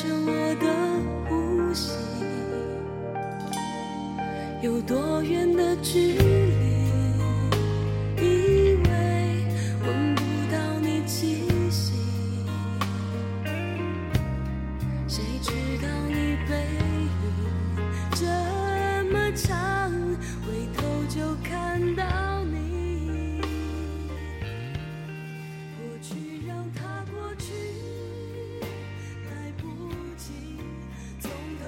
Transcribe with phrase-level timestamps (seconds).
[0.00, 0.66] 着我的
[1.28, 1.90] 呼吸。
[4.62, 6.57] 有多远的距离？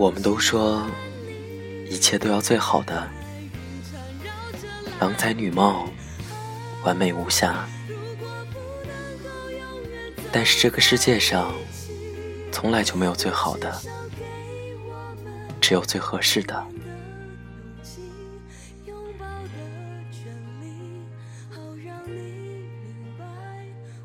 [0.00, 0.86] 我们都说
[1.86, 3.06] 一切都要最好的，
[4.98, 5.90] 郎才女貌，
[6.82, 7.68] 完美无瑕。
[10.32, 11.52] 但是这个世界上
[12.50, 13.78] 从来就没有最好的，
[15.60, 16.66] 只有最合适的。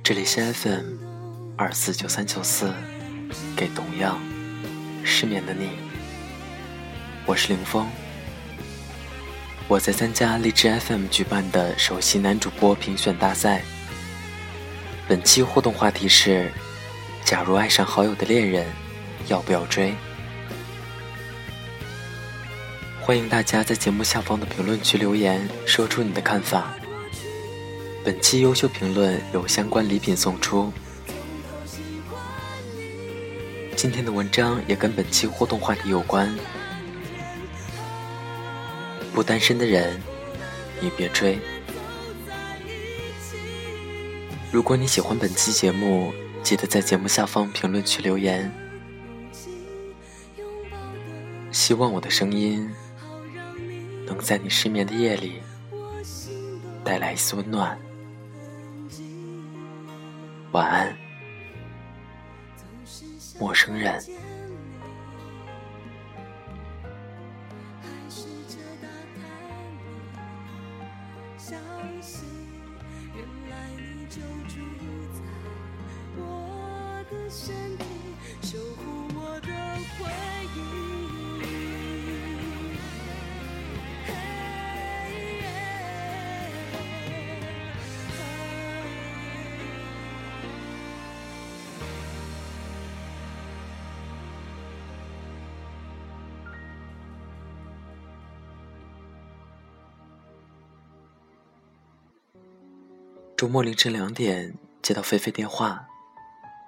[0.04, 0.98] 这里是 FM
[1.56, 2.70] 二四九三九四，
[3.56, 4.20] 给同样
[5.08, 5.70] 失眠的你，
[7.28, 7.88] 我是林峰。
[9.68, 13.62] 我在参加荔枝 FM 举办的首席男主播评选大赛。
[15.08, 16.52] 本期互动话题是：
[17.24, 18.66] 假如爱上好友的恋人，
[19.28, 19.94] 要不要追？
[23.00, 26.74] 欢迎大家在节目下方的评论区留言，说出你的看法。
[28.04, 30.74] 本期优秀评论有相关礼品送出。
[33.76, 36.34] 今天的文章也跟本期互动话题有关。
[39.14, 40.02] 不单身的人，
[40.80, 41.38] 你别追。
[44.52, 48.50] 如果你喜欢本期节目，记得在节目下方评论区留言。
[51.52, 52.70] 希望我的声音
[54.06, 55.42] 能在你失眠的夜里
[56.84, 57.78] 带来一丝温暖。
[60.54, 60.98] 晚安，
[63.40, 64.02] 陌生人。
[103.38, 105.86] 周末凌晨两点接到菲菲电话，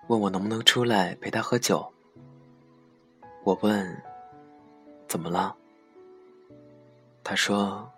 [0.07, 1.93] 问我能不能出来陪她喝酒。
[3.45, 4.03] 我问
[5.07, 5.55] ：“怎么了？”
[7.23, 7.89] 她说：“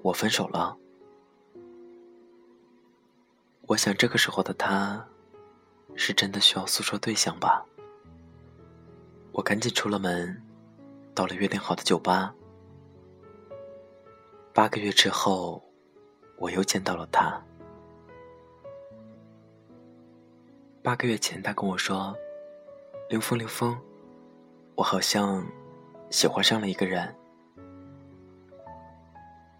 [0.00, 0.74] 我分手了。”
[3.68, 5.06] 我想这个时候的她，
[5.94, 7.62] 是真的需要诉说对象吧。
[9.32, 10.42] 我赶紧出了门，
[11.14, 12.34] 到了约定好的酒吧。
[14.54, 15.65] 八个月之后。
[16.36, 17.40] 我又见到了他。
[20.82, 22.16] 八个月前，他跟我说
[23.10, 23.76] ：“林峰，林峰，
[24.76, 25.44] 我好像
[26.10, 27.14] 喜欢上了一个人。”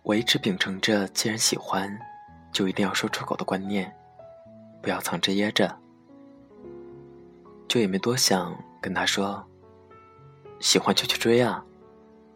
[0.04, 1.98] 我一直秉承着既然喜欢，
[2.52, 3.92] 就一定要说出口的观念，
[4.80, 5.76] 不要藏着掖着，
[7.66, 9.44] 就也没多想跟他说
[10.60, 11.64] ：“喜欢就去追啊，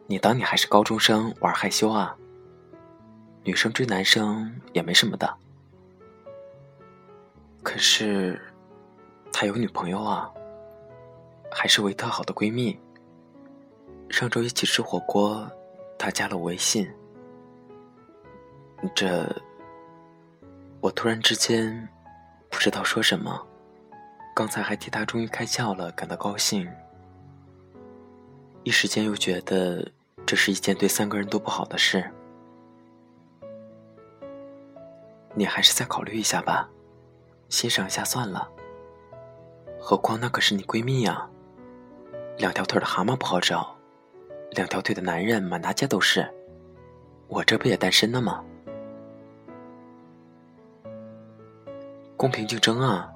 [0.09, 2.17] 你当你还是高中生玩害羞啊？”
[3.43, 5.35] 女生追男生也没什么的，
[7.63, 8.41] 可是
[9.33, 10.31] 他有女朋友啊，
[11.51, 12.79] 还是维特好的闺蜜。
[14.11, 15.51] 上周一起吃火锅，
[15.99, 16.91] 他加了我微信。
[18.95, 19.35] 这，
[20.81, 21.89] 我突然之间
[22.51, 23.47] 不知道说什么，
[24.35, 26.69] 刚才还替他终于开窍了感到高兴，
[28.65, 29.91] 一时间又觉得
[30.27, 32.11] 这是一件对三个人都不好的事。
[35.41, 36.69] 你还是再考虑一下吧，
[37.49, 38.47] 欣赏一下算了。
[39.81, 41.27] 何况那可是你闺蜜呀，
[42.37, 43.75] 两条腿的蛤蟆不好找，
[44.51, 46.31] 两条腿的男人满大街都是。
[47.27, 48.45] 我这不也单身呢吗？
[52.19, 53.11] 公平竞争啊，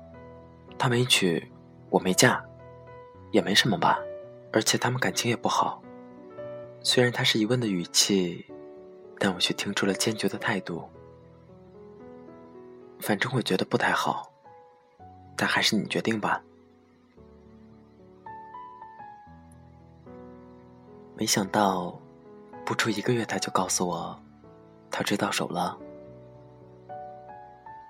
[0.79, 1.47] 他没娶，
[1.91, 2.43] 我没嫁，
[3.33, 4.01] 也没什么吧。
[4.51, 5.83] 而且他们感情也不好。
[6.81, 8.47] 虽然他是疑问的语气，
[9.19, 10.89] 但我却听出了坚决的态度。
[13.07, 14.33] 反正我觉得不太好
[15.37, 16.43] 但还是你决定吧。
[21.15, 22.01] 没想到
[22.65, 24.19] 不出一个月他就告诉我
[24.91, 25.79] 他追到手了。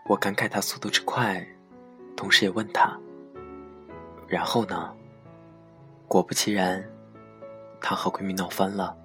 [0.06, 1.46] 我感慨他速度之快
[2.16, 2.98] 同时也问他。
[4.26, 4.92] 然后呢？
[6.08, 6.84] 果不其然
[7.80, 8.96] 她和闺蜜闹翻了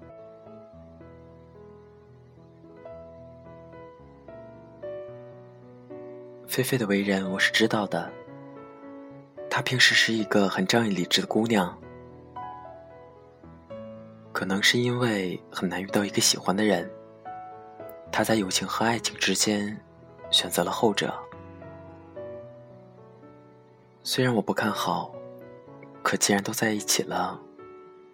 [6.50, 8.10] 菲菲的为人我是知道的，
[9.48, 11.78] 她平时是一个很仗义理智的姑娘。
[14.32, 16.90] 可能是因为很难遇到一个喜欢的人，
[18.10, 19.80] 她在友情和爱情之间
[20.32, 21.14] 选择了后者。
[24.02, 25.14] 虽然我不看好。
[26.02, 27.40] 可既然都在一起了，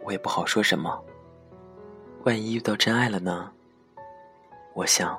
[0.04, 1.02] 我也不好说什么。
[2.24, 3.50] 万一遇到真爱了呢？
[4.74, 5.18] 我想，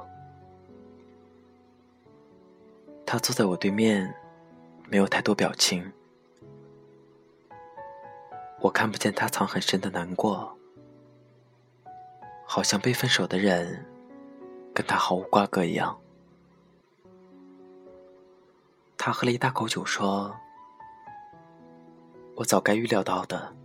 [3.09, 4.13] 他坐在我对面，
[4.89, 5.93] 没有太多表情。
[8.59, 10.57] 我看不见他藏很深的难过，
[12.45, 13.85] 好像被分手的人
[14.73, 15.97] 跟他毫无瓜葛一样。
[18.97, 20.35] 他喝了一大口酒，说。
[22.35, 23.55] 我早该预料到的。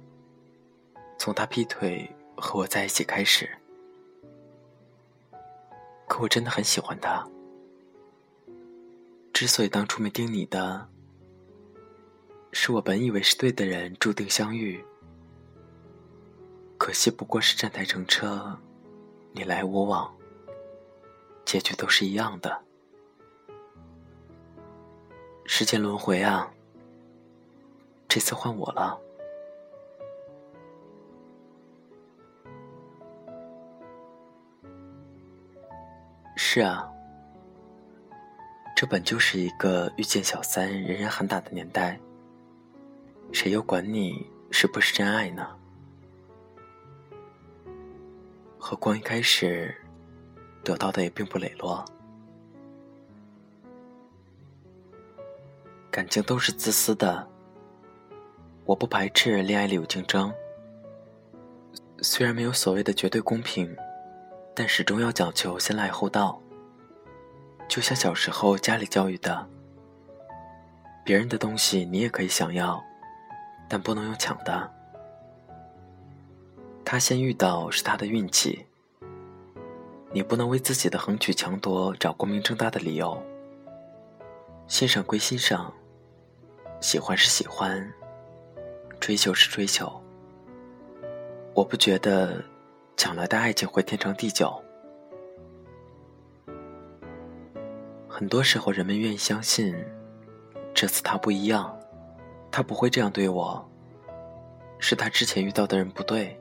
[1.19, 3.51] 从他劈腿和我在一起开始，
[6.07, 7.27] 可我真的很喜欢他。
[9.33, 10.89] 之所以当初没盯你的，
[12.53, 14.85] 是我本以为是对的人注定相遇，
[16.79, 18.57] 可惜不过是站台乘车，
[19.33, 20.15] 你来我往，
[21.45, 22.63] 结局都是一样的。
[25.45, 26.49] 时间轮回啊！
[28.09, 28.99] 这次换我了。
[36.37, 36.89] 是啊，
[38.83, 42.01] 这本就是一个遇见小三人人喊打的年代，
[43.31, 45.47] 谁又管你是不是真爱呢？
[48.59, 49.73] 何况一开始
[50.65, 51.85] 得到的也并不磊落，
[55.89, 57.25] 感情都是自私的。
[58.65, 60.35] 我不排斥恋爱里有竞争，
[62.01, 63.77] 虽然没有所谓的绝对公平，
[64.57, 66.43] 但始终要讲求先来后到。
[67.69, 69.47] 就像小时候家里教育的，
[71.05, 72.83] 别人的东西你也可以想要，
[73.69, 74.71] 但不能用抢的。
[76.85, 78.67] 他先遇到是他的运气，
[80.13, 83.21] 你不能为自己的横取强夺找光明正大的理由。
[84.67, 85.73] 欣赏归欣赏，
[86.81, 87.93] 喜欢是喜欢。
[89.01, 90.01] 追求是追求，
[91.55, 92.41] 我不觉得
[92.97, 94.62] 抢来的爱情会天长地久。
[98.23, 99.75] 很多时候，人们愿意相信，
[100.73, 101.77] 这次他不一样，
[102.53, 103.69] 他不会这样对我，
[104.79, 106.39] 是他之前遇到的人不对。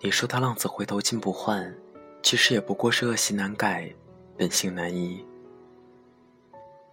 [0.00, 1.72] 你说他浪子回头金不换，
[2.20, 3.94] 其实也不过是恶习难改，
[4.36, 5.24] 本性难移。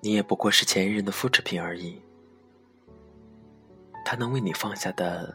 [0.02, 2.00] 你也不过是前一任的复制品而已。
[4.06, 5.34] 他能为你放下的，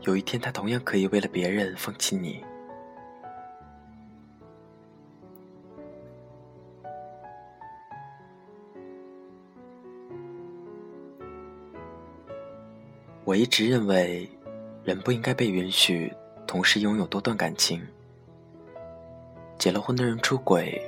[0.00, 2.44] 有一天他同样可以为了别人放弃你。
[13.34, 14.30] 我一直认为，
[14.84, 16.14] 人不应该被允许
[16.46, 17.84] 同时拥有多段感情。
[19.58, 20.80] 结了婚的人出轨，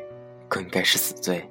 [0.46, 1.44] 更应该是死罪。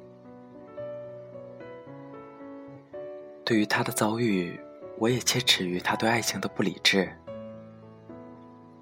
[3.44, 4.58] 对于他的遭遇。
[4.98, 7.12] 我也切齿于他对爱情的不理智，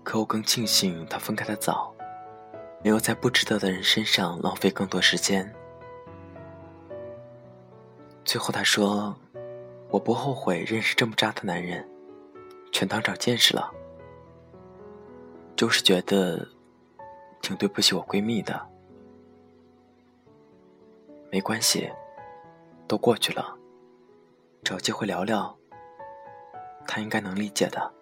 [0.04, 1.92] 可我更庆幸他分开的早，
[2.84, 5.52] 没有在不值得的人身上浪费更多时间。
[8.24, 9.16] 最后他说
[9.90, 11.84] ：“我不后悔认识这么渣的男人，
[12.74, 13.72] 全当长见识了。”
[15.56, 16.46] 就是觉得
[17.42, 18.68] 挺对不起我闺蜜的。
[21.32, 21.90] 没关系，
[22.88, 23.58] 都过去了，
[24.64, 25.56] 找机会聊聊。
[26.86, 27.94] 他应该能理解的。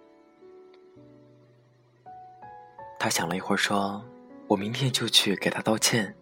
[2.98, 4.04] 他想了一会儿，说
[4.48, 6.16] ：“我明天就去给他道歉。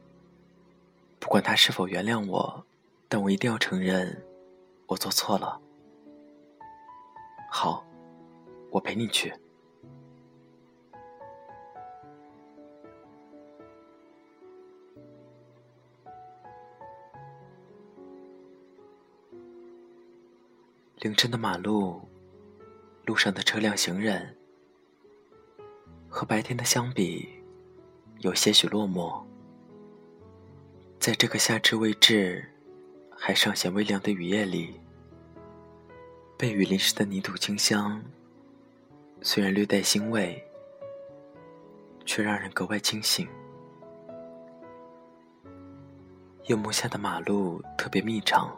[1.19, 2.65] 不管他是否原谅我，
[3.07, 4.23] 但我一定要承认，
[4.87, 5.59] 我做错了。”
[7.49, 7.83] 好，
[8.69, 9.33] 我陪你去。
[20.97, 22.01] 凌晨的马路。
[23.05, 24.37] 路上的车辆、行人，
[26.07, 27.27] 和白天的相比，
[28.19, 29.23] 有些许落寞。
[30.99, 32.47] 在这个夏至未至，
[33.17, 34.79] 还尚显微凉的雨夜里，
[36.37, 37.99] 被雨淋湿的泥土清香，
[39.21, 40.41] 虽然略带欣慰，
[42.05, 43.27] 却让人格外清醒。
[46.45, 48.49] 夜幕下的马路特别密长，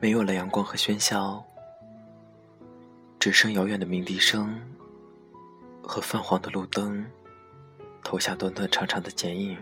[0.00, 1.44] 没有了阳光和喧嚣，
[3.18, 4.58] 只剩遥远的鸣笛声
[5.82, 7.04] 和泛黄的路灯
[8.02, 9.58] 投下短短长长的剪影。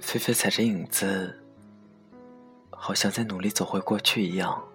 [0.00, 1.40] 菲菲踩着影子，
[2.70, 4.66] 好像在努力走回过去一样。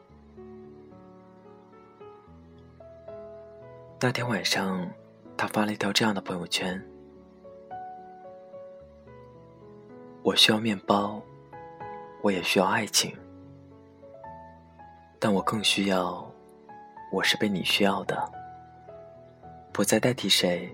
[4.01, 4.89] 那天晚上，
[5.35, 6.81] 他发了一条这样的朋友圈
[10.23, 11.21] ：“我需要面包，
[12.21, 13.13] 我也需要爱情，
[15.19, 16.25] 但我更需要，
[17.11, 18.31] 我是被你需要的，
[19.73, 20.71] 不再代替谁，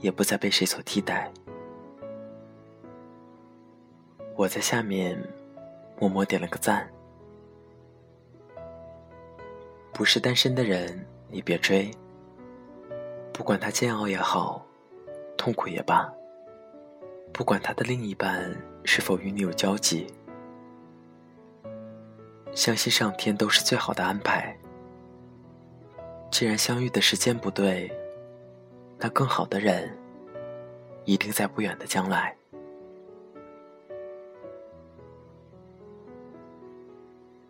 [0.00, 1.32] 也不再被谁所替代。”
[4.36, 5.18] 我在下面
[5.98, 6.86] 默默点了个赞。
[9.94, 11.90] 不是单身的人，你别追。
[13.32, 14.64] 不管他煎熬也好，
[15.36, 16.10] 痛苦也罢，
[17.32, 20.06] 不管他的另一半是否与你有交集，
[22.52, 24.56] 相信上天都是最好的安排。
[26.30, 27.90] 既然相遇的时间不对，
[28.98, 29.96] 那更好的人
[31.04, 32.34] 一定在不远的将来。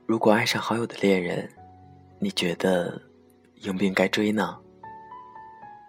[0.05, 1.49] 如果爱上好友的恋人，
[2.19, 3.01] 你觉得
[3.63, 4.59] 应不应该追呢？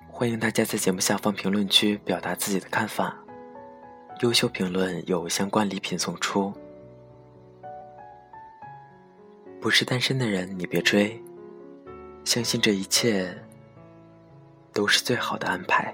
[0.08, 3.16] 欢迎大家在节目下方评论区表达自己的看法，
[4.22, 6.54] 优秀评论有相关礼品送出。
[9.62, 11.22] 不是单身的人，你别追，
[12.24, 13.36] 相信这一切
[14.74, 15.94] 都是最好的安排。